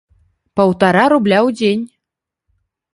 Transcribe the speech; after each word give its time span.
Паўтара 0.59 1.05
рубля 1.15 1.39
ў 1.47 1.61
дзень! 1.61 1.83